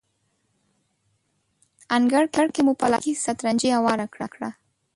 [1.95, 4.49] انګړ کې مو پلاستیکي سترنجۍ هواره کړه.